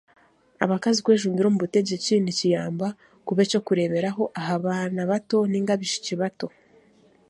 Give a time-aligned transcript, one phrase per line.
[0.65, 2.87] Abakazi kwejumbira omu butegyeki nikiyamba
[3.25, 6.47] kuba ekyokureeberaho aha baana bato nainga abaishiki bato